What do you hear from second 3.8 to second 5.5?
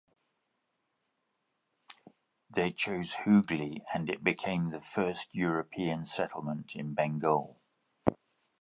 and it became the first